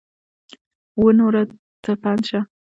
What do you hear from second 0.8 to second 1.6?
ونورو